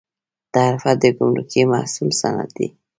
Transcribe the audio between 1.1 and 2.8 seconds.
ګمرکي محصول سند دی